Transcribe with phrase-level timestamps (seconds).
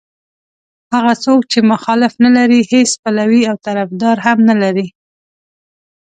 [0.93, 4.87] هغه څوک چې مخالف نه لري هېڅ پلوی او طرفدار هم نه لري.